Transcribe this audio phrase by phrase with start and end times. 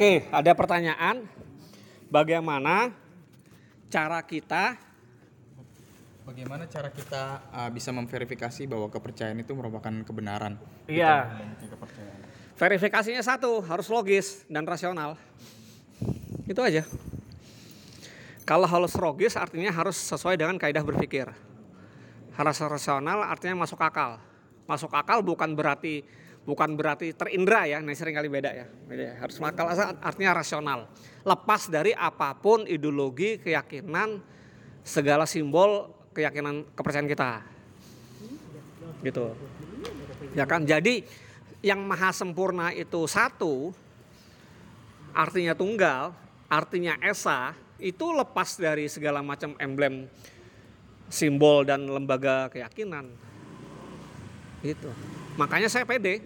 [0.00, 1.28] Oke, ada pertanyaan.
[2.08, 2.88] Bagaimana
[3.92, 4.80] cara kita
[6.24, 10.56] Bagaimana cara kita uh, bisa memverifikasi bahwa kepercayaan itu merupakan kebenaran?
[10.88, 11.44] Iya.
[11.60, 12.16] Kepercayaan.
[12.56, 15.20] verifikasinya satu, harus logis dan rasional.
[16.48, 16.88] Itu aja.
[18.48, 21.28] Kalau harus logis artinya harus sesuai dengan kaidah berpikir.
[22.40, 24.16] Harus rasional artinya masuk akal.
[24.64, 26.08] Masuk akal bukan berarti
[26.50, 28.66] bukan berarti terindra ya, ini sering kali beda ya.
[28.66, 29.14] Beda.
[29.22, 29.70] Harus akal
[30.02, 30.90] artinya rasional.
[31.22, 34.18] Lepas dari apa pun ideologi, keyakinan,
[34.82, 37.30] segala simbol keyakinan kepercayaan kita.
[39.06, 39.26] Gitu.
[40.34, 40.66] Ya kan?
[40.66, 41.06] Jadi
[41.62, 43.70] yang maha sempurna itu satu,
[45.14, 46.10] artinya tunggal,
[46.50, 50.10] artinya esa, itu lepas dari segala macam emblem,
[51.08, 53.08] simbol dan lembaga keyakinan.
[54.60, 54.90] Gitu.
[55.40, 56.20] Makanya saya pede.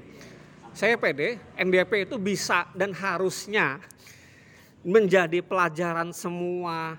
[0.75, 3.79] Saya pede, NDP itu bisa dan harusnya
[4.83, 6.99] menjadi pelajaran semua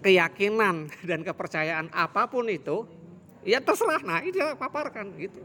[0.00, 2.86] keyakinan dan kepercayaan apa pun itu,
[3.42, 4.00] ya terserah.
[4.06, 5.42] Nah, itu paparkan gitu.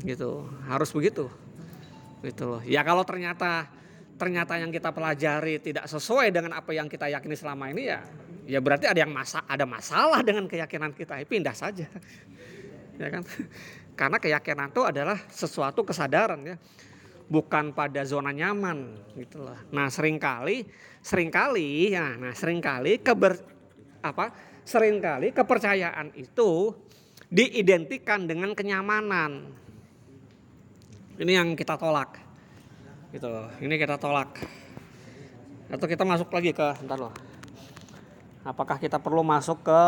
[0.00, 0.30] Gitu,
[0.64, 1.28] harus begitu.
[2.24, 2.64] Gitu loh.
[2.64, 3.68] Ya kalau ternyata
[4.18, 8.02] ternyata yang kita pelajari tidak sesuai dengan apa yang kita yakini selama ini ya
[8.50, 11.86] ya berarti ada yang masa ada masalah dengan keyakinan kita ya pindah saja
[13.00, 13.22] ya kan
[13.98, 16.56] karena keyakinan itu adalah sesuatu kesadaran ya.
[17.28, 19.58] Bukan pada zona nyaman gitu loh.
[19.74, 20.62] Nah sering kali
[21.02, 23.36] sering kali ya nah sering kali keber
[24.00, 24.32] apa
[24.62, 26.72] sering kali kepercayaan itu
[27.28, 29.50] diidentikan dengan kenyamanan.
[31.18, 32.16] Ini yang kita tolak
[33.10, 33.28] gitu
[33.60, 34.38] ini kita tolak.
[35.68, 37.12] Atau kita masuk lagi ke bentar loh.
[38.40, 39.82] Apakah kita perlu masuk ke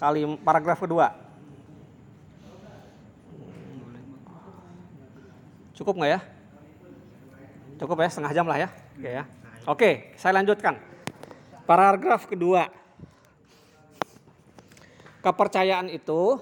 [0.00, 1.21] kali paragraf kedua
[5.82, 6.20] cukup nggak ya?
[7.82, 8.68] Cukup ya setengah jam lah ya.
[8.94, 9.24] Oke ya.
[9.66, 10.78] Oke saya lanjutkan.
[11.66, 12.70] Paragraf kedua.
[15.22, 16.38] Kepercayaan itu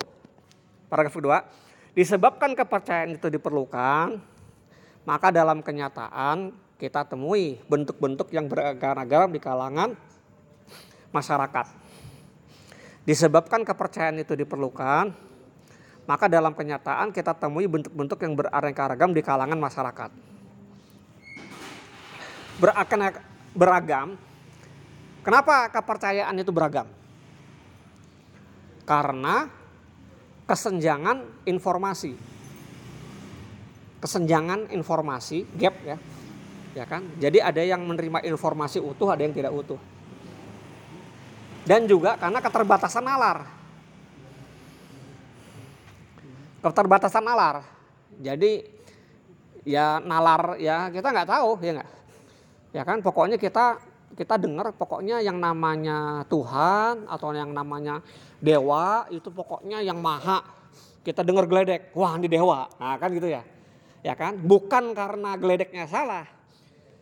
[0.92, 1.38] paragraf kedua
[1.92, 4.20] disebabkan kepercayaan itu diperlukan
[5.04, 9.92] maka dalam kenyataan kita temui bentuk-bentuk yang beragam-agam di kalangan
[11.12, 11.66] masyarakat.
[13.04, 15.12] Disebabkan kepercayaan itu diperlukan,
[16.08, 20.10] maka dalam kenyataan kita temui bentuk-bentuk yang beraneka ragam di kalangan masyarakat.
[22.60, 23.00] Berakan
[23.56, 24.08] beragam.
[25.20, 26.88] Kenapa kepercayaan itu beragam?
[28.88, 29.48] Karena
[30.50, 32.18] kesenjangan informasi
[34.02, 35.94] kesenjangan informasi gap ya
[36.74, 39.78] ya kan jadi ada yang menerima informasi utuh ada yang tidak utuh
[41.68, 43.46] dan juga karena keterbatasan nalar
[46.60, 47.64] keterbatasan nalar.
[48.20, 48.64] Jadi
[49.64, 51.90] ya nalar ya kita nggak tahu ya nggak?
[52.70, 53.80] Ya kan pokoknya kita
[54.14, 58.04] kita dengar pokoknya yang namanya Tuhan atau yang namanya
[58.38, 60.44] dewa itu pokoknya yang maha.
[61.00, 62.68] Kita dengar geledek wah ini dewa.
[62.76, 63.42] Nah kan gitu ya.
[64.00, 64.36] Ya kan?
[64.36, 66.28] Bukan karena geledeknya salah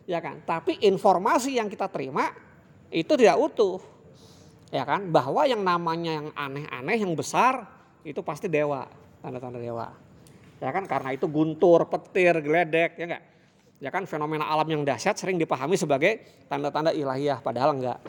[0.07, 0.39] ya kan?
[0.47, 2.31] Tapi informasi yang kita terima
[2.89, 3.83] itu tidak utuh.
[4.71, 5.09] Ya kan?
[5.11, 7.67] Bahwa yang namanya yang aneh-aneh yang besar
[8.07, 8.87] itu pasti dewa
[9.19, 9.91] tanda-tanda dewa.
[10.59, 13.23] Ya kan karena itu guntur petir geledek ya enggak
[13.79, 16.19] ya kan fenomena alam yang dahsyat sering dipahami sebagai
[16.51, 17.99] tanda-tanda ilahiyah padahal enggak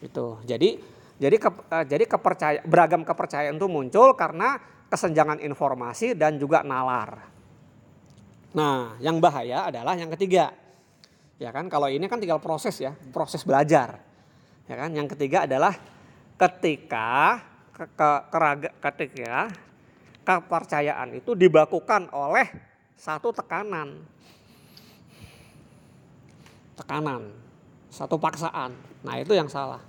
[0.00, 0.40] itu.
[0.48, 0.80] Jadi
[1.16, 1.48] jadi ke,
[1.88, 4.60] jadi kepercayaan beragam kepercayaan itu muncul karena
[4.92, 7.28] kesenjangan informasi dan juga nalar.
[8.56, 10.52] Nah, yang bahaya adalah yang ketiga.
[11.36, 14.00] Ya kan, kalau ini kan tinggal proses ya, proses belajar.
[14.64, 15.76] Ya kan, yang ketiga adalah
[16.40, 17.40] ketika
[17.76, 19.52] ke, ke, keraga, ketika
[20.26, 22.50] kepercayaan itu dibakukan oleh
[22.98, 24.02] satu tekanan.
[26.74, 27.30] Tekanan,
[27.88, 28.74] satu paksaan.
[29.06, 29.80] Nah, itu yang salah.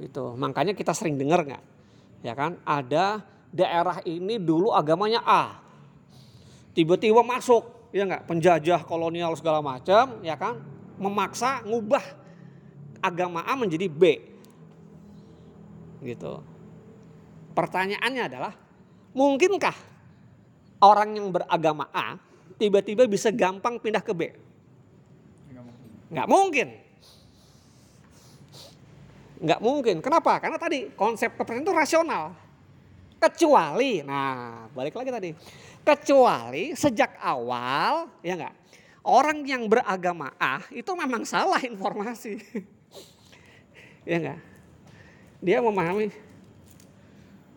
[0.00, 0.34] Itu.
[0.34, 1.62] Makanya kita sering dengar nggak?
[2.24, 3.22] Ya kan, ada
[3.54, 5.62] daerah ini dulu agamanya A,
[6.74, 10.58] tiba-tiba masuk ya nggak penjajah kolonial segala macam ya kan
[10.98, 12.02] memaksa ngubah
[12.98, 14.18] agama A menjadi B
[16.02, 16.42] gitu
[17.54, 18.52] pertanyaannya adalah
[19.14, 19.76] mungkinkah
[20.82, 22.20] orang yang beragama A
[22.60, 24.44] tiba-tiba bisa gampang pindah ke B?
[26.14, 26.68] Nggak mungkin.
[29.42, 29.96] Nggak mungkin.
[29.98, 30.38] Kenapa?
[30.38, 32.24] Karena tadi konsep kepercayaan itu rasional.
[33.18, 35.30] Kecuali nah balik lagi tadi.
[35.84, 38.54] Kecuali sejak awal, ya enggak,
[39.04, 42.40] orang yang beragama A itu memang salah informasi.
[44.08, 44.40] ya enggak?
[45.44, 46.08] Dia memahami.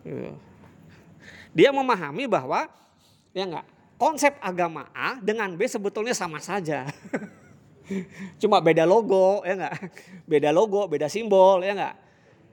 [0.04, 0.47] Gitu.
[1.56, 2.68] Dia memahami bahwa
[3.32, 3.66] ya enggak,
[3.98, 6.86] konsep agama A dengan B sebetulnya sama saja.
[8.40, 9.74] Cuma beda logo ya enggak?
[10.28, 11.96] Beda logo, beda simbol ya enggak?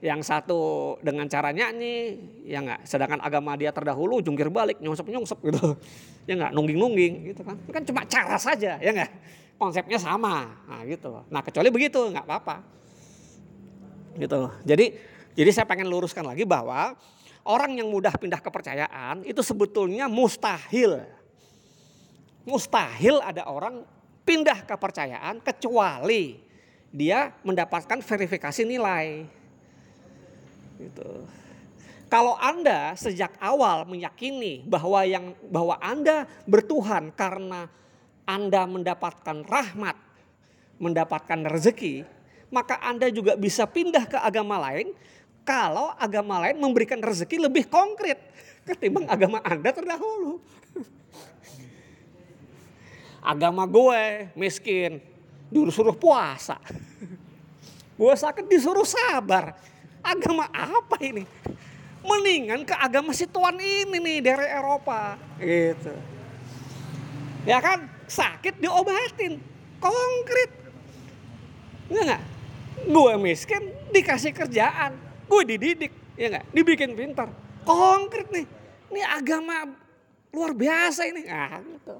[0.04, 0.60] Yang satu
[1.00, 2.84] dengan cara nyanyi ya enggak?
[2.84, 5.76] Sedangkan agama dia terdahulu jungkir balik, nyungsep-nyungsep gitu.
[6.24, 6.52] Ya enggak?
[6.56, 7.56] Nungging-nungging gitu kan.
[7.70, 9.12] Kan cuma cara saja ya enggak?
[9.56, 10.52] Konsepnya sama.
[10.68, 11.24] Nah gitu.
[11.28, 12.64] Nah kecuali begitu enggak apa-apa.
[14.16, 14.40] Gitu.
[14.64, 14.86] Jadi
[15.36, 16.96] jadi saya pengen luruskan lagi bahwa
[17.46, 21.06] orang yang mudah pindah kepercayaan itu sebetulnya mustahil.
[22.42, 23.86] Mustahil ada orang
[24.26, 26.42] pindah kepercayaan kecuali
[26.90, 29.26] dia mendapatkan verifikasi nilai.
[30.76, 31.10] Gitu.
[32.06, 37.66] Kalau Anda sejak awal meyakini bahwa yang bahwa Anda bertuhan karena
[38.22, 39.98] Anda mendapatkan rahmat,
[40.78, 42.06] mendapatkan rezeki,
[42.50, 44.94] maka Anda juga bisa pindah ke agama lain
[45.46, 48.18] kalau agama lain memberikan rezeki lebih konkret
[48.66, 50.42] ketimbang agama Anda terdahulu.
[53.22, 54.98] Agama gue miskin
[55.46, 56.58] disuruh puasa.
[57.94, 59.54] Gue sakit disuruh sabar.
[60.02, 61.22] Agama apa ini?
[62.02, 65.18] Mendingan ke agama si tuan ini nih dari Eropa.
[65.38, 65.94] Gitu.
[67.46, 67.86] Ya kan?
[68.06, 69.42] Sakit diobatin.
[69.82, 70.50] Konkret.
[71.90, 72.22] Enggak.
[72.86, 77.28] Gue miskin dikasih kerjaan gue dididik ya enggak dibikin pintar
[77.66, 78.46] konkret nih
[78.94, 79.74] ini agama
[80.30, 81.96] luar biasa ini ah gitu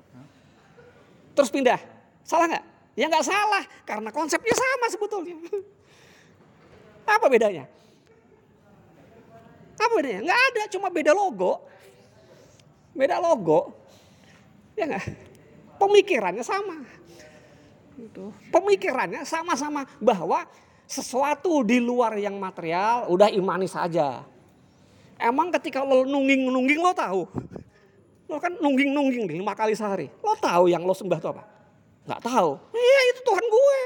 [1.36, 1.76] terus pindah.
[2.24, 2.64] Salah nggak?
[2.96, 5.36] Ya nggak salah, karena konsepnya sama sebetulnya.
[7.14, 7.68] Apa bedanya?
[9.76, 10.24] Apa bedanya?
[10.24, 11.60] Nggak ada, cuma beda logo.
[12.96, 13.76] Beda logo.
[14.72, 15.04] Ya nggak?
[15.76, 16.80] Pemikirannya sama.
[18.00, 18.32] Gitu.
[18.48, 20.48] Pemikirannya sama-sama bahwa
[20.86, 24.22] sesuatu di luar yang material udah imani saja.
[25.18, 27.24] Emang ketika lo nungging-nungging lo tahu
[28.26, 30.10] Lo kan nungging-nungging lima kali sehari.
[30.22, 31.42] Lo tahu yang lo sembah itu apa?
[32.06, 32.58] Gak tahu.
[32.74, 33.80] Iya itu Tuhan gue.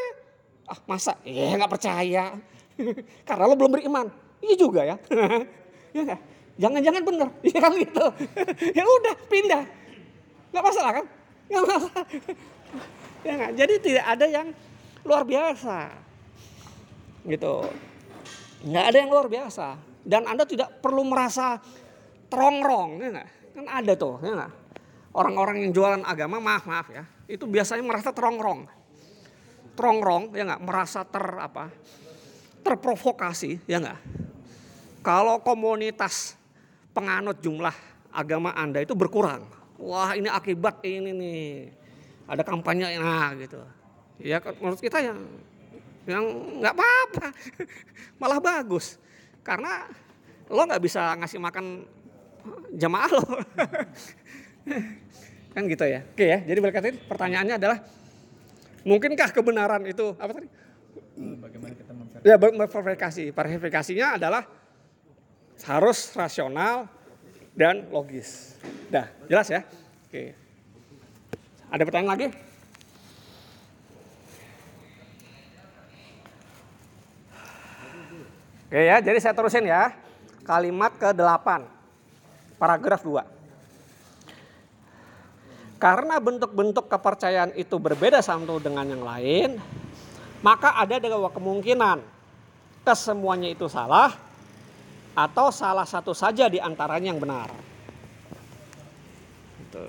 [0.69, 1.13] Ah masa?
[1.25, 2.25] Iya gak percaya.
[3.29, 4.09] Karena lo belum beriman.
[4.41, 4.97] Iya juga ya.
[5.97, 6.21] ya gak?
[6.57, 7.29] Jangan-jangan bener.
[7.49, 8.07] Iya kan gitu.
[8.73, 9.63] ya udah pindah.
[10.57, 11.05] Gak masalah kan?
[11.53, 12.05] Gak masalah.
[13.21, 13.53] ya gak?
[13.61, 14.49] Jadi tidak ada yang
[15.05, 15.93] luar biasa.
[17.25, 17.55] Gitu.
[18.65, 19.67] Nggak ada yang luar biasa.
[20.05, 21.61] Dan Anda tidak perlu merasa
[22.33, 23.01] terongrong.
[23.01, 23.27] Ya?
[23.57, 24.49] Kan ada tuh, ya?
[25.11, 28.63] Orang-orang yang jualan agama, maaf maaf ya, itu biasanya merasa terongrong,
[29.75, 31.67] terongrong, ya nggak, merasa ter apa,
[32.63, 33.99] terprovokasi, ya nggak.
[35.03, 36.39] Kalau komunitas
[36.95, 37.75] penganut jumlah
[38.15, 39.51] agama anda itu berkurang,
[39.83, 41.75] wah ini akibat ini nih,
[42.31, 43.59] ada kampanye, nah gitu.
[44.23, 45.27] Ya menurut kita yang
[46.09, 46.25] yang
[46.61, 47.27] nggak apa-apa,
[48.21, 48.97] malah bagus,
[49.45, 49.89] karena
[50.49, 51.85] lo nggak bisa ngasih makan
[52.77, 53.23] jamaah lo.
[55.55, 56.01] kan gitu ya.
[56.07, 56.79] Oke ya, jadi balik
[57.11, 57.79] pertanyaannya adalah
[58.87, 60.49] mungkinkah kebenaran itu apa tadi?
[61.21, 63.33] Bagaimana kita Ya, verifikasi.
[63.33, 64.45] Verifikasinya adalah
[65.65, 66.85] harus rasional
[67.57, 68.61] dan logis.
[68.93, 69.65] Dah, jelas ya?
[70.09, 70.37] Oke.
[71.73, 72.27] Ada pertanyaan lagi?
[78.71, 79.91] Oke ya, jadi saya terusin ya.
[80.47, 81.67] Kalimat ke-8
[82.55, 83.19] paragraf 2.
[85.83, 89.59] Karena bentuk-bentuk kepercayaan itu berbeda satu dengan yang lain,
[90.39, 91.99] maka ada dua kemungkinan.
[92.87, 94.15] Kesemuanya itu salah
[95.19, 97.51] atau salah satu saja di antaranya yang benar.
[99.67, 99.85] Gitu.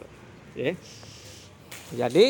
[2.02, 2.28] Jadi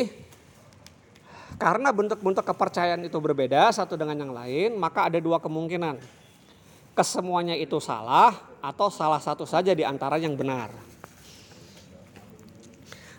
[1.56, 6.20] karena bentuk-bentuk kepercayaan itu berbeda satu dengan yang lain, maka ada dua kemungkinan
[6.92, 10.72] kesemuanya itu salah atau salah satu saja di antara yang benar.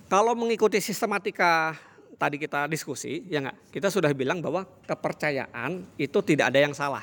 [0.07, 1.73] Kalau mengikuti sistematika
[2.21, 7.01] tadi kita diskusi, ya enggak, kita sudah bilang bahwa kepercayaan itu tidak ada yang salah.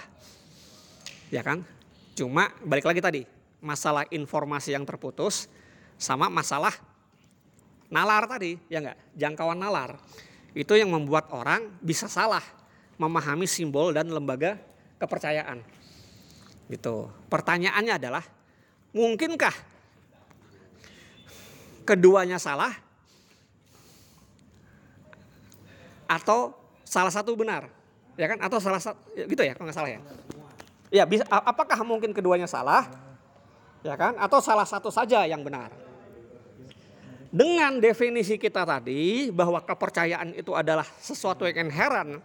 [1.28, 1.66] Ya kan?
[2.14, 3.22] Cuma balik lagi tadi,
[3.58, 5.50] masalah informasi yang terputus
[5.98, 6.72] sama masalah
[7.90, 8.98] nalar tadi, ya enggak?
[9.18, 9.98] Jangkauan nalar.
[10.54, 12.42] Itu yang membuat orang bisa salah
[12.94, 14.54] memahami simbol dan lembaga
[15.02, 15.79] kepercayaan.
[16.70, 17.10] Gitu.
[17.26, 18.22] Pertanyaannya adalah,
[18.94, 19.52] mungkinkah
[21.82, 22.70] keduanya salah
[26.06, 26.54] atau
[26.86, 27.66] salah satu benar?
[28.14, 28.38] Ya kan?
[28.38, 30.00] Atau salah satu gitu ya, kalau nggak salah ya.
[30.90, 32.86] Ya, bisa apakah mungkin keduanya salah?
[33.82, 34.14] Ya kan?
[34.18, 35.74] Atau salah satu saja yang benar?
[37.30, 42.18] Dengan definisi kita tadi bahwa kepercayaan itu adalah sesuatu yang inherent,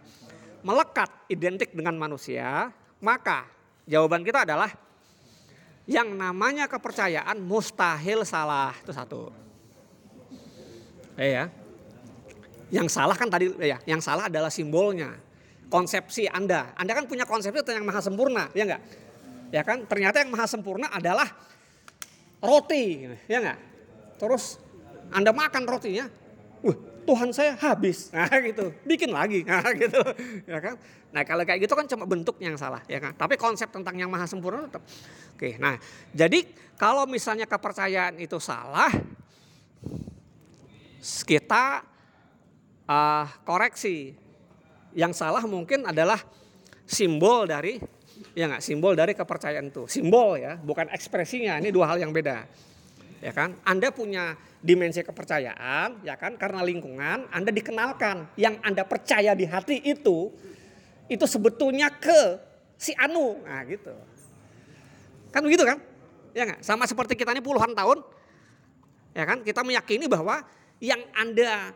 [0.66, 3.55] melekat, identik dengan manusia, maka
[3.86, 4.70] Jawaban kita adalah
[5.86, 8.74] yang namanya kepercayaan mustahil salah.
[8.82, 9.30] Itu satu.
[11.14, 11.46] Eh ya.
[12.74, 15.14] Yang salah kan tadi ya, yang salah adalah simbolnya.
[15.70, 16.74] Konsepsi Anda.
[16.74, 18.82] Anda kan punya konsepsi tentang yang maha sempurna, ya enggak?
[19.54, 19.86] Ya kan?
[19.86, 21.30] Ternyata yang maha sempurna adalah
[22.42, 23.58] roti, ya enggak?
[24.18, 24.58] Terus
[25.14, 26.10] Anda makan rotinya,
[26.66, 30.02] wah Tuhan saya habis, nah gitu, bikin lagi, nah gitu,
[30.44, 30.74] ya kan?
[31.14, 33.14] Nah kalau kayak gitu kan cuma bentuknya yang salah, ya kan?
[33.14, 34.82] Tapi konsep tentang yang maha sempurna tetap.
[35.38, 35.78] Oke, nah
[36.10, 36.42] jadi
[36.74, 38.90] kalau misalnya kepercayaan itu salah,
[41.24, 41.86] kita
[42.90, 44.18] uh, koreksi.
[44.96, 46.16] Yang salah mungkin adalah
[46.88, 47.76] simbol dari
[48.32, 52.48] ya nggak simbol dari kepercayaan itu simbol ya bukan ekspresinya ini dua hal yang beda
[53.22, 53.56] ya kan?
[53.62, 56.34] Anda punya dimensi kepercayaan ya kan?
[56.36, 58.36] Karena lingkungan anda dikenalkan.
[58.40, 60.32] Yang anda percaya di hati itu
[61.06, 62.40] itu sebetulnya ke
[62.76, 63.40] si anu.
[63.44, 63.94] Nah gitu.
[65.30, 65.78] Kan begitu kan?
[66.36, 66.60] Ya nggak?
[66.60, 68.04] Sama seperti kita ini puluhan tahun
[69.16, 69.40] ya kan?
[69.40, 70.44] Kita meyakini bahwa
[70.80, 71.72] yang anda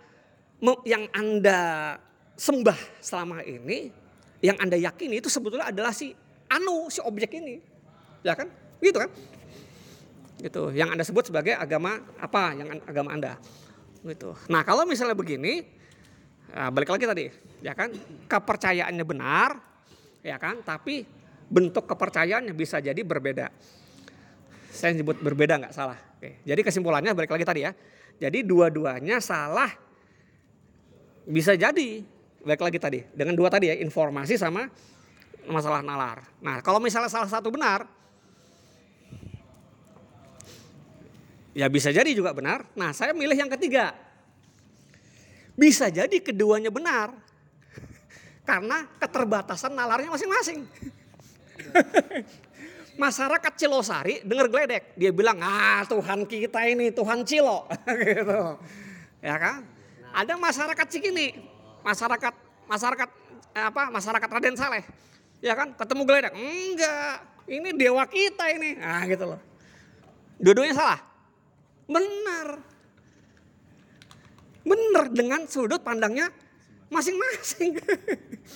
[0.84, 1.96] yang anda
[2.40, 3.92] sembah selama ini,
[4.40, 6.16] yang Anda yakini itu sebetulnya adalah si
[6.48, 7.60] anu, si objek ini.
[8.24, 8.48] Ya kan?
[8.80, 9.12] Gitu kan?
[10.40, 10.72] Gitu.
[10.72, 12.56] Yang Anda sebut sebagai agama apa?
[12.56, 13.36] Yang agama Anda.
[14.00, 14.32] Gitu.
[14.48, 15.60] Nah, kalau misalnya begini,
[16.48, 17.24] ya balik lagi tadi,
[17.60, 17.92] ya kan?
[18.24, 19.60] Kepercayaannya benar,
[20.24, 20.64] ya kan?
[20.64, 21.04] Tapi
[21.50, 23.52] bentuk kepercayaannya bisa jadi berbeda.
[24.70, 25.98] Saya sebut berbeda nggak salah.
[26.16, 26.40] Oke.
[26.46, 27.74] Jadi kesimpulannya balik lagi tadi ya.
[28.20, 29.68] Jadi dua-duanya salah
[31.26, 32.00] bisa jadi
[32.40, 34.70] baik lagi tadi dengan dua tadi ya informasi sama
[35.48, 36.24] masalah nalar.
[36.40, 37.84] Nah kalau misalnya salah satu benar,
[41.54, 42.66] ya bisa jadi juga benar.
[42.78, 43.94] Nah saya milih yang ketiga,
[45.58, 47.14] bisa jadi keduanya benar.
[48.48, 50.66] Karena keterbatasan nalarnya masing-masing.
[53.00, 57.64] Masyarakat Cilosari dengar geledek, dia bilang ah Tuhan kita ini Tuhan Cilo,
[58.04, 58.60] gitu,
[59.24, 59.64] ya kan?
[60.12, 61.32] Ada masyarakat Cikini,
[61.80, 62.34] masyarakat
[62.68, 63.08] masyarakat
[63.56, 64.84] eh, apa masyarakat Raden Saleh.
[65.40, 65.72] Ya kan?
[65.72, 67.24] Ketemu geledak enggak.
[67.48, 68.76] Ini dewa kita ini.
[68.84, 69.40] Ah gitu loh.
[70.36, 71.09] Dua-duanya salah
[71.90, 72.62] benar
[74.62, 76.30] benar dengan sudut pandangnya
[76.86, 77.74] masing-masing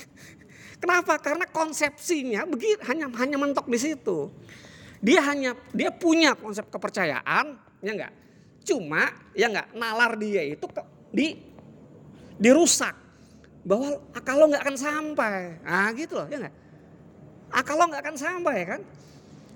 [0.82, 4.30] kenapa karena konsepsinya begitu hanya hanya mentok di situ
[5.02, 8.14] dia hanya dia punya konsep kepercayaan ya enggak
[8.62, 11.36] cuma ya enggak nalar dia itu ke, di
[12.38, 13.04] dirusak
[13.64, 15.38] bahwa akal lo nggak akan sampai.
[15.64, 16.54] Nah gitu loh, ya nggak?
[17.50, 18.80] Akal lo nggak akan sampai kan?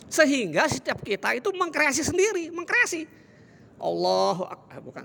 [0.09, 3.05] Sehingga setiap kita itu mengkreasi sendiri, mengkreasi.
[3.79, 5.05] Allah, ah, bukan,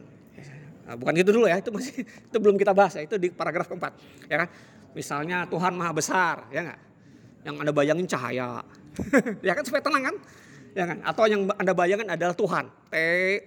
[0.89, 3.69] ah, bukan gitu dulu ya, itu masih itu belum kita bahas ya, itu di paragraf
[3.69, 3.93] keempat,
[4.27, 4.49] ya kan?
[4.93, 6.79] Misalnya Tuhan maha besar, ya nggak?
[7.43, 8.61] Yang anda bayangin cahaya,
[9.47, 10.15] ya kan supaya tenang kan?
[10.73, 10.97] Ya kan?
[11.05, 12.95] Atau yang anda bayangkan adalah Tuhan, T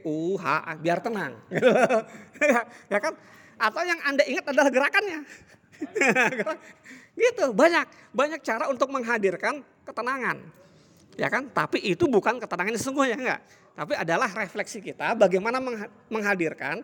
[0.06, 1.34] U H A, biar tenang,
[2.92, 3.14] ya kan?
[3.56, 5.20] atau yang Anda ingat adalah gerakannya.
[7.16, 10.40] gitu, banyak banyak cara untuk menghadirkan ketenangan.
[11.16, 11.48] Ya kan?
[11.48, 13.40] Tapi itu bukan ketenangan sesungguhnya enggak.
[13.76, 15.60] Tapi adalah refleksi kita bagaimana
[16.08, 16.80] menghadirkan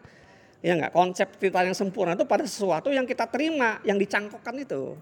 [0.61, 4.97] ya enggak konsep kita yang sempurna itu pada sesuatu yang kita terima, yang dicangkokkan itu.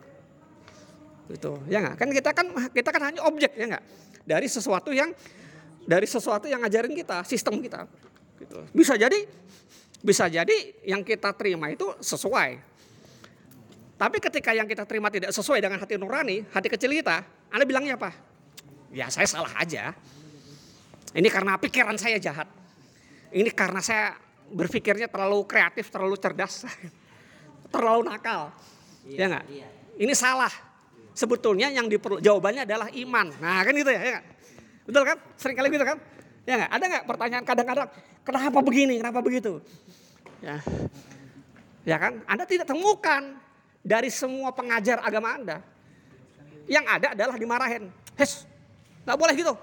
[1.31, 1.97] Itu, ya enggak?
[1.99, 3.85] Kan kita kan kita kan hanya objek ya enggak?
[4.27, 5.15] Dari sesuatu yang
[5.87, 7.87] dari sesuatu yang ngajarin kita, sistem kita.
[8.39, 8.59] Gitu.
[8.75, 9.27] Bisa jadi
[10.01, 12.59] bisa jadi yang kita terima itu sesuai.
[14.01, 17.21] Tapi ketika yang kita terima tidak sesuai dengan hati nurani, hati kecil kita,
[17.53, 18.30] Anda bilangnya apa?
[18.91, 19.95] Ya saya salah aja.
[21.15, 22.47] Ini karena pikiran saya jahat.
[23.31, 24.19] Ini karena saya
[24.51, 26.67] berpikirnya terlalu kreatif, terlalu cerdas,
[27.75, 28.51] terlalu nakal.
[29.07, 29.45] Iya, ya enggak?
[29.47, 29.69] Iya.
[30.03, 30.53] Ini salah.
[31.15, 33.27] Sebetulnya yang diperlu jawabannya adalah iman.
[33.39, 34.27] Nah kan gitu ya, ya gak?
[34.87, 35.17] Betul kan?
[35.39, 35.99] Sering kali gitu kan?
[36.47, 36.71] Ya enggak?
[36.75, 37.89] Ada enggak pertanyaan kadang-kadang,
[38.27, 39.53] kenapa begini, kenapa begitu?
[40.43, 40.59] Ya.
[41.87, 42.23] Ya kan?
[42.27, 43.39] Anda tidak temukan
[43.81, 45.59] dari semua pengajar agama Anda.
[46.71, 47.91] Yang ada adalah dimarahin.
[48.15, 48.47] Hes,
[49.11, 49.55] nggak boleh gitu.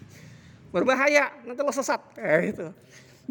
[0.74, 2.02] Berbahaya, nanti lo sesat.
[2.18, 2.66] Eh, itu.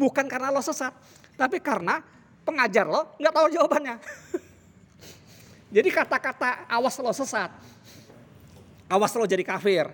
[0.00, 0.96] Bukan karena lo sesat,
[1.36, 2.00] tapi karena
[2.48, 3.96] pengajar lo nggak tahu jawabannya.
[5.76, 7.52] Jadi kata-kata awas lo sesat,
[8.90, 9.86] awas lo jadi kafir.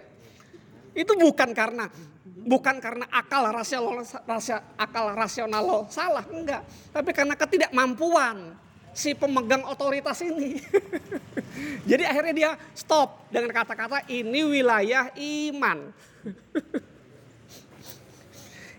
[0.96, 1.84] Itu bukan karena
[2.24, 4.00] bukan karena akal rasional,
[4.80, 6.64] akal rasional lo salah, enggak.
[6.96, 8.56] Tapi karena ketidakmampuan
[8.96, 10.56] si pemegang otoritas ini.
[11.90, 15.92] Jadi akhirnya dia stop dengan kata-kata ini wilayah iman.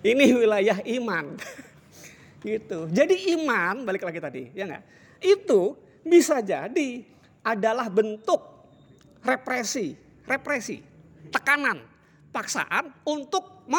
[0.10, 1.38] ini wilayah iman.
[2.42, 2.90] gitu.
[2.90, 4.84] Jadi iman, balik lagi tadi, ya enggak?
[5.22, 7.06] Itu bisa jadi
[7.46, 8.42] adalah bentuk
[9.22, 9.94] represi,
[10.26, 10.82] represi,
[11.30, 11.86] tekanan,
[12.34, 13.70] paksaan untuk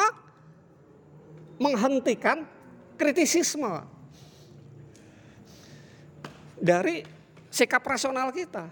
[1.58, 2.46] menghentikan
[2.94, 3.97] kritisisme.
[6.60, 7.06] Dari
[7.48, 8.68] sikap rasional kita.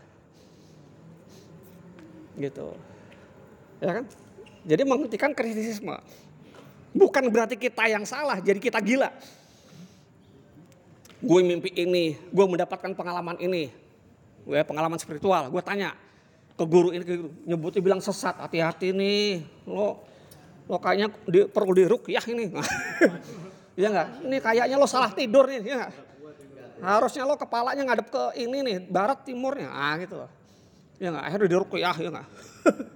[2.36, 2.68] Gitu.
[3.80, 4.04] Ya kan?
[4.66, 5.96] Jadi menghentikan kritisisme.
[6.96, 9.12] Bukan berarti kita yang salah, jadi kita gila.
[11.20, 13.68] Gue mimpi ini, gue mendapatkan pengalaman ini.
[14.44, 15.92] Gue pengalaman spiritual, gue tanya
[16.56, 17.04] ke guru ini,
[17.44, 19.44] nyebutnya bilang sesat, hati-hati nih.
[19.68, 20.00] Lo
[20.66, 22.44] lo kayaknya di, perlu dirukyah ini.
[23.76, 24.08] Iya enggak?
[24.24, 25.92] Ini kayaknya lo salah tidur nih, ya enggak?
[26.80, 29.72] Harusnya lo kepalanya ngadep ke ini nih, barat timurnya.
[29.72, 30.30] Ah gitu loh.
[31.00, 31.24] Ya enggak?
[31.28, 32.28] Akhirnya dirukyah, ya enggak?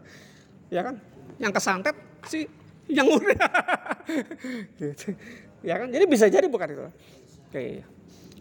[0.74, 0.94] ya kan?
[1.40, 1.96] Yang kesantet
[2.28, 2.44] sih
[2.88, 3.50] yang udah.
[4.80, 5.16] gitu.
[5.64, 5.88] Ya kan?
[5.88, 6.82] Jadi bisa jadi bukan itu.
[7.48, 7.84] Oke.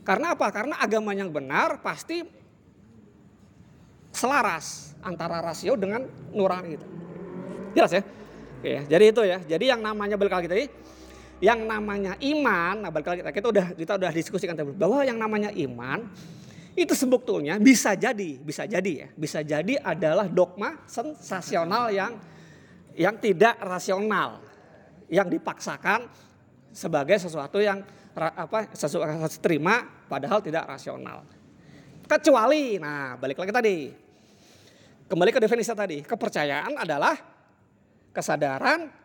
[0.03, 0.47] Karena apa?
[0.51, 2.23] Karena agama yang benar pasti
[4.09, 6.03] selaras antara rasio dengan
[6.33, 6.87] nurani itu.
[7.77, 8.03] Jelas ya?
[8.59, 9.37] Oke, jadi itu ya.
[9.39, 10.65] Jadi yang namanya balik lagi tadi
[11.39, 15.55] yang namanya iman, nah balik lagi kita udah kita udah diskusikan tadi bahwa yang namanya
[15.55, 16.03] iman
[16.75, 22.19] itu sebetulnya bisa jadi, bisa jadi ya, bisa jadi adalah dogma sensasional yang
[22.99, 24.43] yang tidak rasional,
[25.07, 26.11] yang dipaksakan
[26.75, 27.87] sebagai sesuatu yang
[28.19, 29.07] apa sesuatu
[29.39, 31.23] terima padahal tidak rasional.
[32.03, 33.77] Kecuali, nah balik lagi tadi,
[35.07, 37.15] kembali ke definisi tadi, kepercayaan adalah
[38.11, 38.98] kesadaran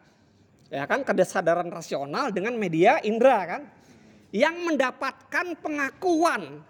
[0.75, 3.63] ya kan kesadaran rasional dengan media indera kan
[4.35, 6.67] yang mendapatkan pengakuan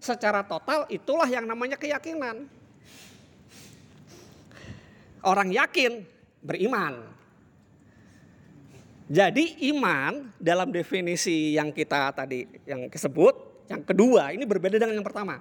[0.00, 2.48] secara total itulah yang namanya keyakinan.
[5.22, 6.02] Orang yakin
[6.40, 7.12] beriman.
[9.12, 15.06] Jadi iman dalam definisi yang kita tadi yang disebut, yang kedua ini berbeda dengan yang
[15.06, 15.36] pertama.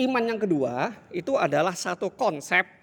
[0.00, 2.79] Iman yang kedua itu adalah satu konsep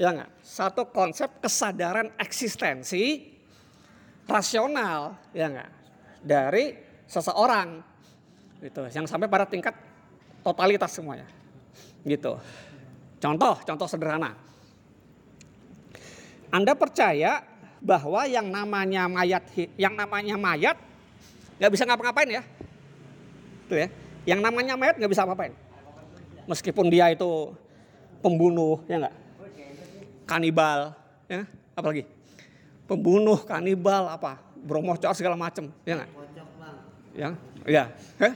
[0.00, 0.30] ya enggak?
[0.40, 3.32] Satu konsep kesadaran eksistensi
[4.28, 5.70] rasional ya enggak?
[6.22, 6.64] Dari
[7.08, 7.82] seseorang
[8.62, 9.74] gitu yang sampai pada tingkat
[10.40, 11.26] totalitas semuanya.
[12.02, 12.32] Gitu.
[13.22, 14.34] Contoh, contoh sederhana.
[16.52, 17.42] Anda percaya
[17.82, 19.42] bahwa yang namanya mayat
[19.74, 20.76] yang namanya mayat
[21.58, 22.42] nggak bisa ngapa-ngapain ya.
[23.66, 23.88] Tuh ya.
[24.26, 25.54] Yang namanya mayat nggak bisa apa-apain.
[26.46, 27.54] Meskipun dia itu
[28.22, 29.14] pembunuh ya enggak?
[30.24, 30.94] Kanibal
[31.26, 31.42] ya,
[31.74, 32.06] apalagi?
[32.86, 34.38] Pembunuh, kanibal apa?
[34.62, 36.10] Bromocor segala macam, ya enggak?
[37.12, 37.28] Ya,
[37.66, 37.84] ya.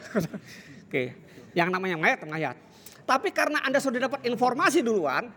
[0.87, 1.17] Oke.
[1.57, 2.57] Yang namanya mayat, mayat.
[3.09, 5.33] Tapi karena Anda sudah dapat informasi duluan,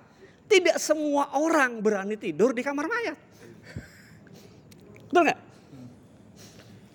[0.50, 3.18] tidak semua orang berani tidur di kamar mayat.
[5.10, 5.40] Betul nggak?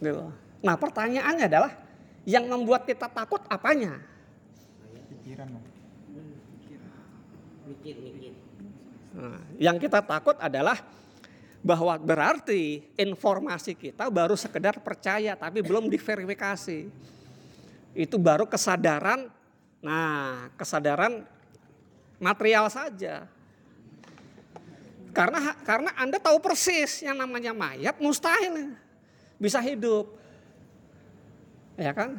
[0.02, 0.24] Gitu.
[0.64, 1.72] Nah pertanyaannya adalah,
[2.26, 4.00] yang membuat kita takut apanya?
[5.08, 5.48] Pikiran.
[7.64, 8.32] Mikir, mikir.
[9.60, 10.82] Yang kita takut adalah
[11.64, 16.90] bahwa berarti informasi kita baru sekedar percaya tapi belum diverifikasi.
[17.94, 19.30] Itu baru kesadaran,
[19.80, 21.22] nah kesadaran
[22.18, 23.24] material saja.
[25.14, 28.74] Karena karena Anda tahu persis yang namanya mayat mustahil
[29.38, 30.10] bisa hidup.
[31.78, 32.18] Ya kan?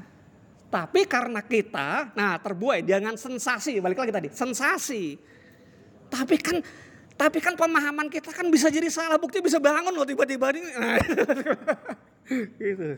[0.71, 5.34] Tapi karena kita, nah terbuai dengan sensasi, balik lagi tadi, sensasi.
[6.15, 6.57] Tapi kan
[7.15, 10.67] tapi kan pemahaman kita kan bisa jadi salah bukti bisa bangun loh tiba-tiba ini.
[12.59, 12.97] Gitu.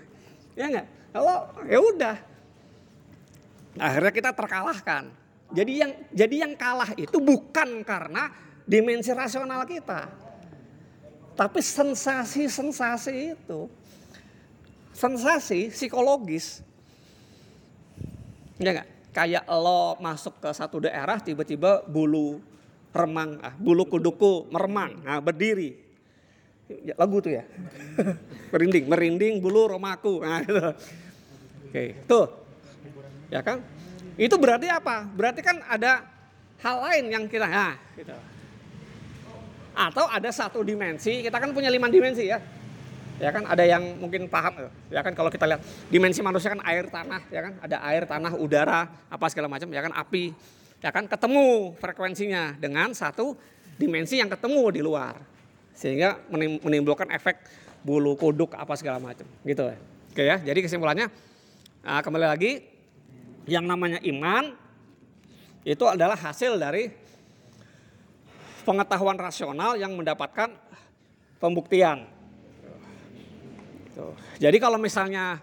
[0.57, 0.87] Ya enggak?
[1.13, 1.37] Kalau
[1.69, 2.17] ya udah.
[3.77, 5.03] Akhirnya kita terkalahkan.
[5.53, 8.33] Jadi yang jadi yang kalah itu bukan karena
[8.65, 10.09] dimensi rasional kita.
[11.37, 13.69] Tapi sensasi-sensasi itu.
[14.97, 16.65] Sensasi psikologis.
[18.57, 18.89] Ya enggak?
[19.13, 22.41] Kayak lo masuk ke satu daerah tiba-tiba bulu
[22.97, 25.77] remang, ah, bulu kuduku meremang, nah, berdiri.
[26.67, 27.47] Ya, lagu tuh ya.
[28.51, 30.19] merinding, merinding bulu romaku.
[30.19, 30.61] Nah, gitu.
[31.69, 32.25] Oke, tuh.
[33.31, 33.63] Ya kan?
[34.17, 35.05] Itu berarti apa?
[35.07, 36.03] Berarti kan ada
[36.65, 38.17] hal lain yang kita, nah, gitu.
[39.77, 42.41] Atau ada satu dimensi, kita kan punya lima dimensi ya.
[43.17, 46.85] Ya kan ada yang mungkin paham ya kan kalau kita lihat dimensi manusia kan air
[46.85, 50.37] tanah ya kan ada air tanah udara apa segala macam ya kan api
[50.81, 53.33] ya kan ketemu frekuensinya dengan satu
[53.77, 55.17] dimensi yang ketemu di luar.
[55.77, 56.17] Sehingga
[56.65, 57.37] menimbulkan efek
[57.85, 59.69] bulu kuduk apa segala macam gitu.
[59.69, 59.77] Ya
[60.11, 61.13] oke ya jadi kesimpulannya
[61.85, 62.65] nah, kembali lagi
[63.45, 64.57] yang namanya iman
[65.61, 66.89] itu adalah hasil dari
[68.65, 70.51] pengetahuan rasional yang mendapatkan
[71.37, 72.09] pembuktian.
[74.37, 75.41] Jadi kalau misalnya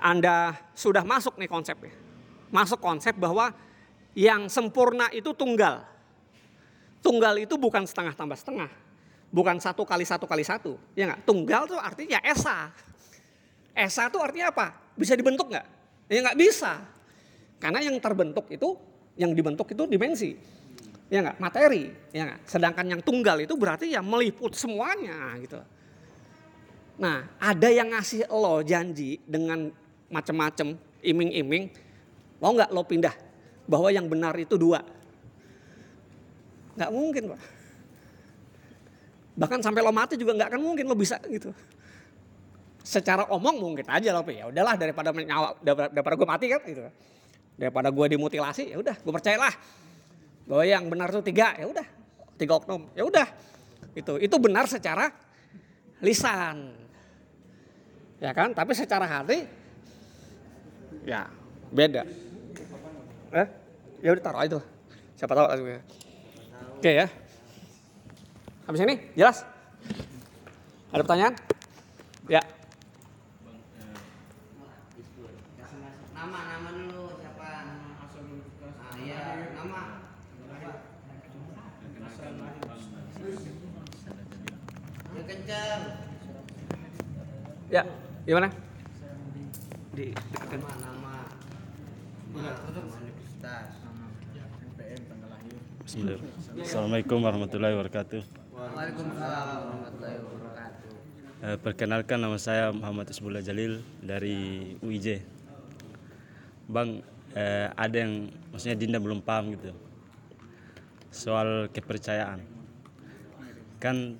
[0.00, 2.05] anda sudah masuk nih konsepnya
[2.50, 3.52] masuk konsep bahwa
[4.16, 5.84] yang sempurna itu tunggal.
[7.04, 8.70] Tunggal itu bukan setengah tambah setengah.
[9.30, 10.80] Bukan satu kali satu kali satu.
[10.96, 11.20] Ya enggak?
[11.28, 12.72] Tunggal itu artinya esa.
[13.76, 14.72] Esa itu artinya apa?
[14.96, 15.66] Bisa dibentuk nggak?
[16.08, 16.80] Ya nggak bisa.
[17.60, 18.74] Karena yang terbentuk itu,
[19.20, 20.32] yang dibentuk itu dimensi.
[21.12, 21.36] Ya nggak?
[21.36, 21.92] Materi.
[22.10, 22.40] Ya nggak?
[22.48, 25.60] Sedangkan yang tunggal itu berarti ya meliput semuanya gitu.
[26.96, 29.68] Nah, ada yang ngasih lo janji dengan
[30.08, 31.68] macam-macam iming-iming,
[32.40, 33.14] mau nggak lo pindah
[33.66, 34.80] bahwa yang benar itu dua?
[36.76, 37.40] Nggak mungkin, Pak.
[39.36, 41.52] Bahkan sampai lo mati juga nggak akan mungkin lo bisa gitu.
[42.86, 46.80] Secara omong mungkin aja lo, ya udahlah daripada nyawa daripada, daripada gue mati kan gitu.
[47.56, 49.52] Daripada gue dimutilasi, ya udah gue percayalah
[50.46, 51.86] bahwa yang benar itu tiga, ya udah
[52.36, 53.26] tiga oknum, ya udah
[53.96, 55.08] itu itu benar secara
[56.04, 56.76] lisan,
[58.20, 58.52] ya kan?
[58.52, 59.48] Tapi secara hati,
[61.08, 61.26] ya
[61.72, 62.02] beda.
[63.34, 63.46] Eh,
[64.04, 64.60] ya udah taruh itu,
[65.18, 65.82] siapa tahu lah.
[66.76, 67.06] Oke ya.
[68.66, 69.46] Habis ini jelas?
[70.90, 71.34] Ada pertanyaan?
[72.26, 72.42] Ya.
[76.10, 77.46] Nama, nama dulu siapa?
[77.46, 79.82] Ah, iya, nama.
[85.14, 85.82] Yang kencang.
[87.70, 87.82] Ya,
[88.26, 88.48] gimana?
[89.94, 90.58] Di deketin.
[90.58, 91.14] Nama, nama.
[92.34, 93.86] Nama, nama universitas.
[95.86, 96.18] Bismillah.
[96.66, 98.18] Assalamualaikum warahmatullahi wabarakatuh.
[98.50, 100.90] Waalaikumsalam warahmatullahi wabarakatuh.
[101.46, 105.22] Eh, perkenalkan nama saya Muhammad Isbullah Jalil dari UIJ.
[106.66, 107.06] Bang,
[107.38, 109.70] eh, ada yang maksudnya Dinda belum paham gitu
[111.14, 112.42] soal kepercayaan.
[113.78, 114.18] Kan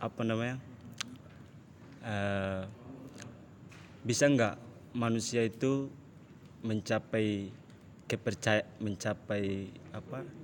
[0.00, 0.56] apa namanya?
[2.08, 2.64] Eh,
[4.00, 4.56] bisa nggak
[4.96, 5.92] manusia itu
[6.64, 7.52] mencapai
[8.08, 10.39] kepercaya mencapai apa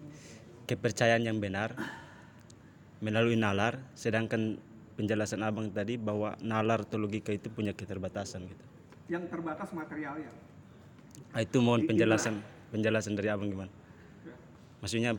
[0.66, 1.72] kepercayaan yang benar
[3.00, 4.58] melalui nalar sedangkan
[4.98, 8.64] penjelasan abang tadi bahwa nalar atau logika itu punya keterbatasan gitu
[9.06, 10.32] Yang terbatas materialnya.
[11.30, 12.42] Ah, itu mohon penjelasan
[12.74, 13.72] penjelasan dari abang gimana
[14.82, 15.14] maksudnya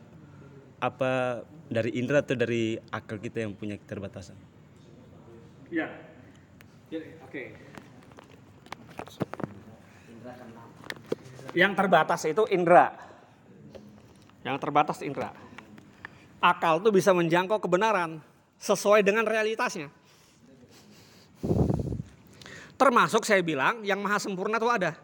[0.77, 4.37] apa dari indera atau dari akal kita yang punya keterbatasan
[5.67, 5.87] Ya.
[6.87, 7.51] Ya, Oke.
[11.51, 13.06] Yang terbatas itu indera.
[14.47, 15.35] Yang terbatas indera.
[16.39, 18.23] Akal tuh bisa menjangkau kebenaran
[18.63, 19.91] sesuai dengan realitasnya.
[22.79, 24.95] Termasuk saya bilang yang maha sempurna itu ada.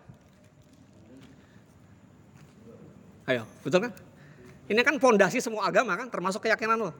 [3.27, 3.91] Ayo, betul kan?
[4.71, 6.91] Ini kan fondasi semua agama kan, termasuk keyakinan lo.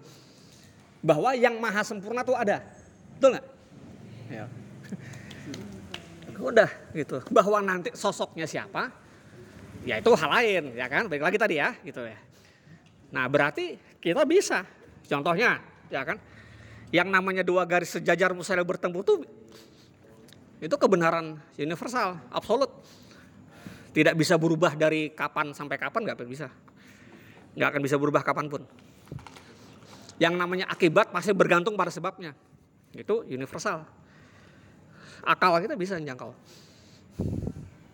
[1.00, 2.60] Bahwa yang maha sempurna itu ada.
[3.16, 3.46] Betul nggak?
[4.28, 4.46] Ya.
[6.44, 7.24] Udah gitu.
[7.32, 8.92] Bahwa nanti sosoknya siapa,
[9.88, 11.08] ya itu hal lain, ya kan?
[11.08, 12.20] Baik lagi tadi ya, gitu ya.
[13.14, 14.66] Nah berarti kita bisa.
[15.06, 15.62] Contohnya,
[15.94, 16.18] ya kan?
[16.90, 19.22] Yang namanya dua garis sejajar misalnya bertemu tuh
[20.64, 22.72] itu kebenaran universal, absolut.
[23.92, 26.48] Tidak bisa berubah dari kapan sampai kapan nggak bisa.
[27.54, 28.64] Nggak akan bisa berubah kapan pun.
[30.24, 32.32] Yang namanya akibat pasti bergantung pada sebabnya.
[32.96, 33.84] Itu universal.
[35.28, 36.32] Akal kita bisa menjangkau.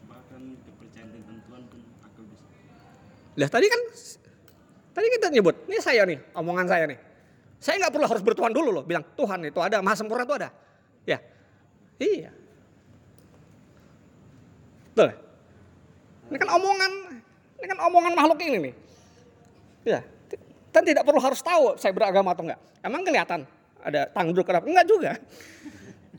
[0.05, 2.45] bahkan kepercayaan tentang Tuhan pun akal bisa
[3.34, 3.82] Lah tadi kan
[4.93, 6.99] tadi kita nyebut, ini saya nih, omongan saya nih.
[7.60, 10.49] Saya nggak perlu harus bertuhan dulu loh, bilang Tuhan itu ada, Maha Sempurna itu ada.
[11.04, 11.19] Ya,
[11.99, 12.32] iya.
[14.95, 15.15] Betul.
[16.30, 16.91] Ini kan omongan,
[17.60, 18.73] ini kan omongan makhluk ini nih.
[19.88, 19.99] Ya,
[20.69, 22.62] dan tidak perlu harus tahu saya beragama atau enggak.
[22.86, 23.43] Emang kelihatan
[23.82, 24.65] ada tangduk kenapa?
[24.69, 25.12] Enggak juga.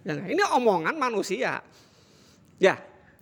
[0.01, 1.61] Ya, ini omongan manusia.
[2.61, 2.77] Ya,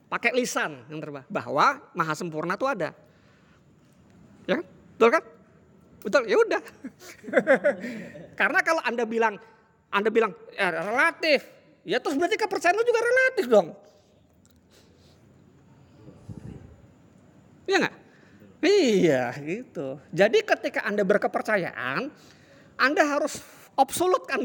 [0.08, 2.94] pakai lisan yang terbah bahwa maha sempurna itu ada.
[4.48, 4.64] Ya, kan?
[4.96, 5.24] betul kan?
[6.02, 6.62] Betul, ya udah.
[8.40, 9.34] Karena kalau Anda bilang
[9.88, 11.48] Anda bilang ya, relatif,
[11.82, 13.68] ya terus berarti kepercayaan lu juga relatif dong.
[17.68, 17.96] Iya nggak?
[18.58, 19.88] Iya gitu.
[20.10, 22.10] Jadi ketika Anda berkepercayaan,
[22.78, 23.40] Anda harus
[23.78, 24.42] absolut kan.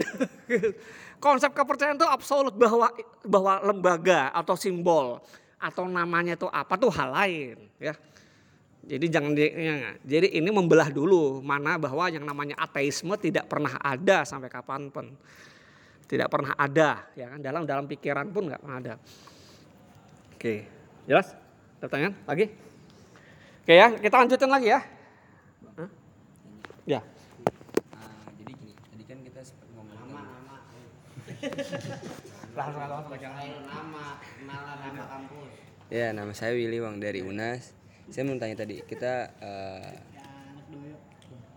[1.24, 2.92] Konsep kepercayaan itu absolut bahwa
[3.24, 5.24] bahwa lembaga atau simbol
[5.56, 7.96] atau namanya itu apa tuh hal lain ya.
[8.84, 13.80] Jadi jangan di, ya, jadi ini membelah dulu mana bahwa yang namanya ateisme tidak pernah
[13.80, 15.15] ada sampai kapan pun.
[16.04, 18.93] Tidak pernah ada ya kan dalam dalam pikiran pun nggak pernah ada.
[20.36, 20.67] Oke,
[21.08, 21.32] jelas?
[21.80, 22.52] Pertanyaan lagi?
[23.63, 24.84] Oke ya, kita lanjutin lagi ya.
[25.80, 25.89] Hah?
[26.84, 27.00] Ya.
[27.96, 30.56] Ah, jadi gini, tadi kan kita sempat ngomongin nama, nama.
[33.39, 35.52] Ayo nama, kenalan nama kampus.
[35.88, 37.83] Ya, nama saya Willy Wang dari UNAS.
[38.13, 39.93] Saya mau tanya tadi, kita eh,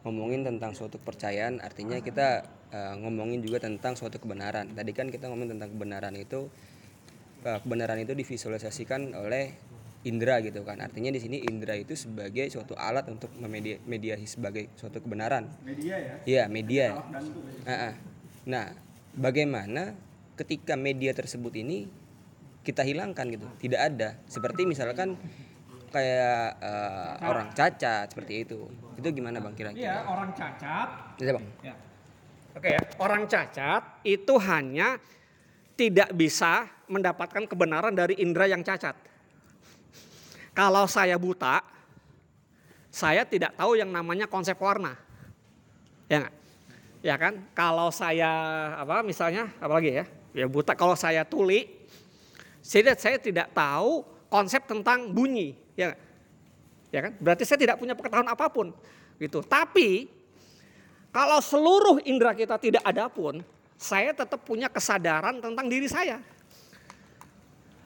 [0.09, 4.73] ngomongin tentang suatu kepercayaan, artinya kita eh, ngomongin juga tentang suatu kebenaran.
[4.73, 6.49] Tadi kan kita ngomongin tentang kebenaran itu,
[7.45, 9.53] eh, kebenaran itu divisualisasikan oleh
[10.09, 10.81] indera gitu kan.
[10.81, 15.53] Artinya di sini indera itu sebagai suatu alat untuk memedia mediasi sebagai suatu kebenaran.
[15.61, 16.15] Media ya?
[16.25, 17.05] Iya, media.
[17.69, 17.95] Ah, ah.
[18.49, 18.73] Nah,
[19.13, 19.93] bagaimana
[20.41, 21.85] ketika media tersebut ini
[22.65, 24.09] kita hilangkan gitu, tidak ada.
[24.25, 25.21] Seperti misalkan
[25.97, 28.69] kayak eh, orang cacat seperti itu.
[29.01, 29.81] Itu gimana bang kira-kira?
[29.81, 31.47] Iya, orang cacat Iya, bang.
[31.65, 31.75] Ya.
[32.57, 34.97] Oke ya, orang cacat itu hanya
[35.77, 38.97] tidak bisa mendapatkan kebenaran dari indera yang cacat.
[40.57, 41.61] Kalau saya buta,
[42.89, 44.97] saya tidak tahu yang namanya konsep warna.
[46.09, 46.35] Ya nggak?
[47.05, 47.45] Ya kan?
[47.53, 48.33] Kalau saya
[48.81, 50.05] apa misalnya apalagi ya?
[50.33, 51.69] Ya buta kalau saya tuli,
[52.65, 55.95] saya, saya tidak tahu konsep tentang bunyi, ya?
[56.95, 57.13] Ya kan?
[57.19, 58.71] Berarti saya tidak punya pengetahuan apa pun
[59.19, 59.43] gitu.
[59.43, 60.09] Tapi
[61.11, 63.41] kalau seluruh indera kita tidak ada pun,
[63.77, 66.21] saya tetap punya kesadaran tentang diri saya.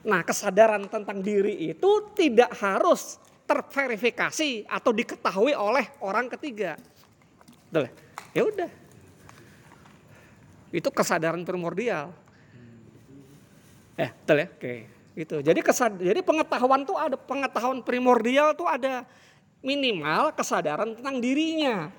[0.01, 6.79] Nah, kesadaran tentang diri itu tidak harus terverifikasi atau diketahui oleh orang ketiga.
[7.71, 7.91] Ya?
[8.33, 8.71] Ya udah.
[10.71, 12.15] Itu kesadaran primordial.
[13.99, 14.49] Eh, betul ya?
[14.55, 15.00] Oke.
[15.21, 15.45] Gitu.
[15.45, 19.05] Jadi kesad jadi pengetahuan tuh ada pengetahuan primordial tuh ada
[19.61, 21.93] minimal kesadaran tentang dirinya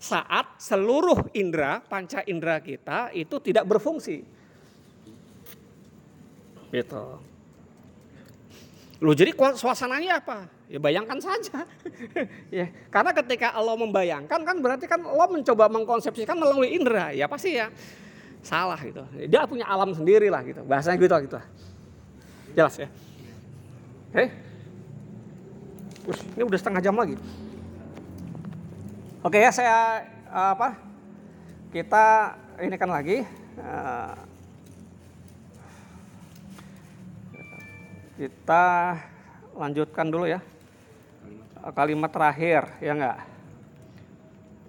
[0.00, 4.24] saat seluruh indera, panca indera kita itu tidak berfungsi.
[6.72, 7.04] Gitu.
[9.04, 10.48] Loh jadi suasananya apa?
[10.72, 11.68] Ya bayangkan saja.
[12.64, 17.12] ya, karena ketika Allah membayangkan kan berarti kan Allah mencoba mengkonsepsikan melalui indera.
[17.12, 17.68] Ya pasti ya
[18.40, 19.04] salah gitu.
[19.28, 20.64] Dia punya alam sendiri lah gitu.
[20.64, 21.40] Bahasanya gitu gitu.
[22.54, 22.88] Jelas ya.
[24.14, 24.24] Oke.
[26.06, 27.18] Ush, ini udah setengah jam lagi.
[29.26, 30.78] Oke ya saya eh, apa?
[31.74, 33.26] Kita ini kan lagi
[33.58, 34.14] eh,
[38.14, 38.64] kita
[39.58, 40.38] lanjutkan dulu ya
[41.74, 43.18] kalimat terakhir ya enggak.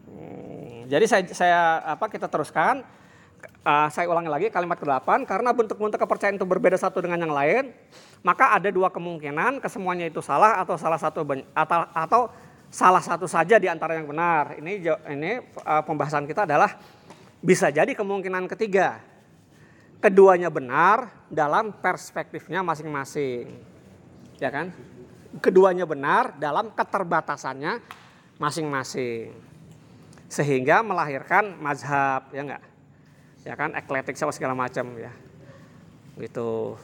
[0.07, 2.81] Hmm, Jadi saya, saya apa kita teruskan
[3.65, 7.73] Eh, saya ulangi lagi kalimat ke-8 karena bentuk-bentuk kepercayaan itu berbeda satu dengan yang lain
[8.21, 12.21] maka ada dua kemungkinan kesemuanya itu salah atau salah satu atau, atau
[12.69, 14.61] salah satu saja di antara yang benar.
[14.61, 14.85] Ini
[15.17, 16.77] ini eh, pembahasan kita adalah
[17.41, 19.01] bisa jadi kemungkinan ketiga.
[19.97, 23.49] Keduanya benar dalam perspektifnya masing-masing.
[24.37, 24.69] Ya kan?
[25.41, 27.81] Keduanya benar dalam keterbatasannya
[28.37, 29.33] masing-masing.
[30.29, 32.74] Sehingga melahirkan mazhab, ya enggak?
[33.45, 35.13] Ya kan, ekletik sama segala macam ya.
[36.17, 36.75] Gitu.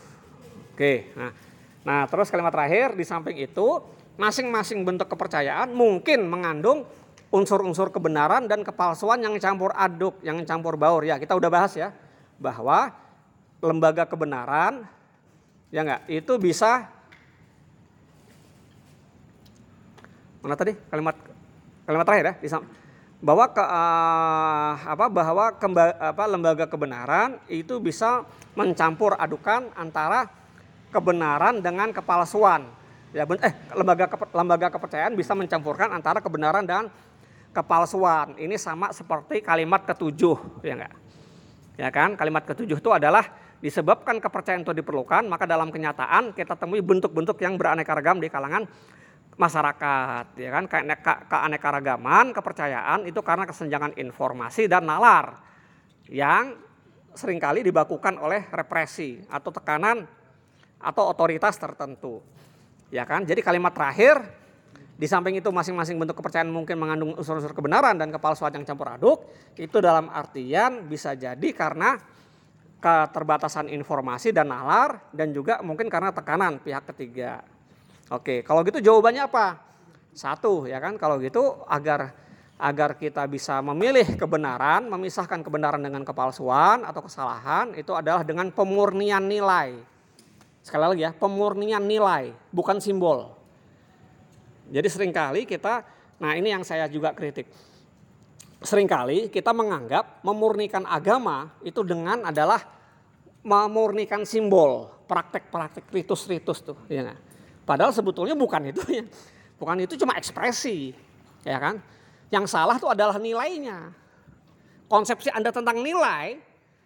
[0.72, 1.34] Oke, nah,
[1.82, 3.82] nah terus kalimat terakhir di samping itu
[4.16, 6.86] masing-masing bentuk kepercayaan mungkin mengandung
[7.32, 11.02] unsur-unsur kebenaran dan kepalsuan yang campur aduk, yang campur baur.
[11.02, 11.90] Ya kita udah bahas ya
[12.38, 12.92] bahwa
[13.64, 14.86] lembaga kebenaran
[15.72, 16.90] ya enggak itu bisa
[20.42, 21.16] mana tadi kalimat
[21.86, 22.60] kalimat terakhir ya
[23.22, 28.26] bahwa ke, eh, apa bahwa kemba- apa, lembaga kebenaran itu bisa
[28.58, 30.26] mencampur adukan antara
[30.90, 32.66] kebenaran dengan kepalsuan.
[33.14, 36.90] Ya, eh lembaga lembaga kepercayaan bisa mencampurkan antara kebenaran dan
[37.54, 38.34] kepalsuan.
[38.40, 40.94] Ini sama seperti kalimat ketujuh, ya enggak?
[41.78, 42.16] Ya kan?
[42.18, 43.28] Kalimat ketujuh itu adalah
[43.62, 48.66] disebabkan kepercayaan itu diperlukan, maka dalam kenyataan kita temui bentuk-bentuk yang beraneka ragam di kalangan
[49.42, 50.64] masyarakat, ya kan?
[50.70, 55.42] Ke- ke- Keanekaragaman kepercayaan itu karena kesenjangan informasi dan nalar
[56.06, 56.54] yang
[57.18, 60.06] sering kali dibakukan oleh represi atau tekanan
[60.78, 62.22] atau otoritas tertentu.
[62.94, 63.26] Ya kan?
[63.26, 64.22] Jadi kalimat terakhir
[65.02, 69.26] di samping itu masing-masing bentuk kepercayaan mungkin mengandung unsur-unsur kebenaran dan kepalsuan yang campur aduk.
[69.58, 71.98] Itu dalam artian bisa jadi karena
[72.82, 77.46] keterbatasan informasi dan nalar dan juga mungkin karena tekanan pihak ketiga.
[78.12, 79.56] Oke, kalau gitu jawabannya apa?
[80.12, 82.12] Satu ya kan, kalau gitu agar
[82.60, 89.24] agar kita bisa memilih kebenaran, memisahkan kebenaran dengan kepalsuan atau kesalahan itu adalah dengan pemurnian
[89.24, 89.80] nilai.
[90.60, 93.32] Sekali lagi ya, pemurnian nilai, bukan simbol.
[94.68, 95.82] Jadi sering kali kita,
[96.20, 97.48] nah ini yang saya juga kritik.
[98.62, 102.62] Seringkali kita menganggap memurnikan agama itu dengan adalah
[103.42, 107.31] memurnikan simbol, praktek-praktek ritus-ritus tuh, ya?
[107.72, 109.08] Padahal sebetulnya bukan itu ya.
[109.56, 110.92] Bukan itu cuma ekspresi,
[111.48, 111.80] ya kan?
[112.28, 113.96] Yang salah tuh adalah nilainya.
[114.92, 116.36] Konsepsi Anda tentang nilai,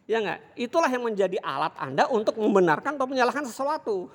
[0.05, 0.53] ya nggak?
[0.53, 4.13] Itulah yang menjadi alat Anda untuk membenarkan atau menyalahkan sesuatu.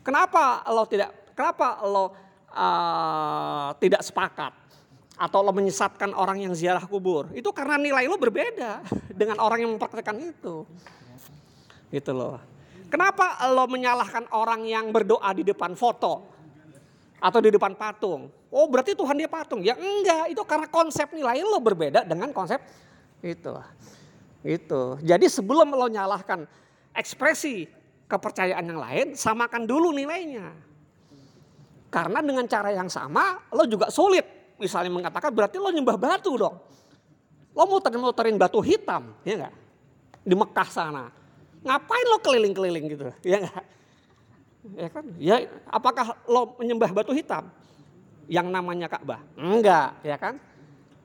[0.00, 1.12] Kenapa lo tidak?
[1.36, 2.04] Kenapa lo
[2.56, 4.56] uh, tidak sepakat?
[5.20, 7.28] Atau lo menyesatkan orang yang ziarah kubur?
[7.36, 8.80] Itu karena nilai lo berbeda
[9.20, 10.64] dengan orang yang mempraktekkan itu.
[11.92, 12.53] Gitu loh.
[12.88, 16.30] Kenapa lo menyalahkan orang yang berdoa di depan foto
[17.18, 18.28] atau di depan patung?
[18.54, 19.64] Oh berarti Tuhan dia patung?
[19.64, 22.62] Ya enggak, itu karena konsep nilai lo berbeda dengan konsep
[23.24, 23.50] itu.
[24.44, 24.82] Gitu.
[25.00, 26.44] Jadi sebelum lo nyalahkan
[26.92, 27.66] ekspresi
[28.06, 30.52] kepercayaan yang lain, samakan dulu nilainya.
[31.88, 34.54] Karena dengan cara yang sama, lo juga sulit.
[34.60, 36.60] Misalnya mengatakan berarti lo nyembah batu dong.
[37.54, 39.54] Lo muter-muterin batu hitam, ya enggak?
[40.22, 41.04] Di Mekah sana.
[41.64, 43.40] Ngapain lo keliling-keliling gitu, ya?
[44.76, 45.04] Ya kan?
[45.20, 45.36] Ya,
[45.68, 47.48] apakah lo menyembah batu hitam?
[48.28, 49.20] Yang namanya Ka'bah?
[49.36, 50.40] Enggak, ya kan?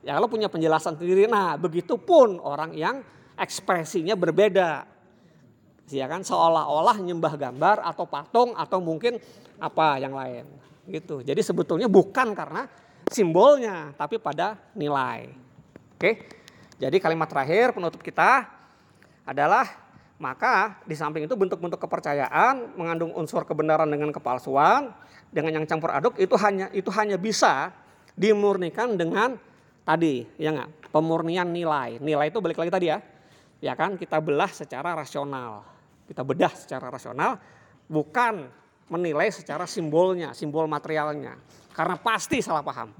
[0.00, 1.28] Ya lo punya penjelasan sendiri.
[1.28, 3.04] Nah, begitupun orang yang
[3.36, 4.88] ekspresinya berbeda.
[5.90, 9.18] Ya kan seolah-olah nyembah gambar atau patung atau mungkin
[9.58, 10.46] apa yang lain
[10.86, 11.20] gitu.
[11.20, 12.70] Jadi sebetulnya bukan karena
[13.10, 15.34] simbolnya tapi pada nilai.
[15.98, 16.40] Oke.
[16.80, 18.48] Jadi kalimat terakhir penutup kita
[19.26, 19.68] adalah
[20.20, 24.92] maka di samping itu bentuk-bentuk kepercayaan mengandung unsur kebenaran dengan kepalsuan
[25.32, 27.72] dengan yang campur aduk itu hanya itu hanya bisa
[28.12, 29.40] dimurnikan dengan
[29.80, 30.92] tadi ya nggak?
[30.92, 31.96] Pemurnian nilai.
[32.04, 33.00] Nilai itu balik lagi tadi ya.
[33.64, 33.96] Ya kan?
[33.96, 35.64] Kita belah secara rasional.
[36.04, 37.40] Kita bedah secara rasional
[37.88, 38.44] bukan
[38.92, 41.40] menilai secara simbolnya simbol materialnya.
[41.72, 42.92] Karena pasti salah paham.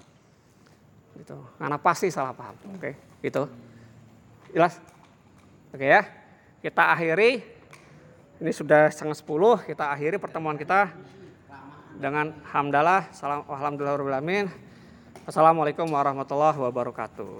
[1.20, 1.36] Gitu.
[1.60, 2.56] Karena pasti salah paham.
[2.80, 2.96] Oke?
[3.20, 3.44] Gitu.
[4.56, 4.80] Jelas?
[5.74, 6.19] Oke ya
[6.60, 7.40] kita akhiri.
[8.40, 10.92] Ini sudah setengah sepuluh kita akhiri pertemuan kita
[11.96, 13.08] dengan hamdalah.
[13.12, 13.96] Salam alhamdulillah
[15.24, 17.32] Assalamualaikum warahmatullahi wabarakatuh.